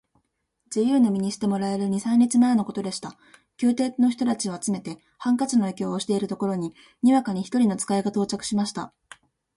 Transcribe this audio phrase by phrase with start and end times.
[0.75, 3.19] 自由の身にしてもらえる二三日前のことでした。
[3.61, 6.73] 宮廷の人たちを集めて、ハンカチの余興をしているところへ、に
[7.13, 8.95] わかに一人の使が到着しました。